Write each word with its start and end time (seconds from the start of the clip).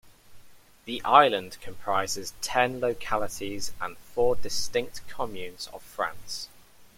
The 0.85 0.99
island 1.03 1.59
comprises 1.61 2.33
ten 2.41 2.79
localities 2.79 3.71
and 3.79 3.95
four 3.99 4.35
distinct 4.35 5.07
Communes 5.07 5.67
of 5.71 5.83
France. 5.83 6.49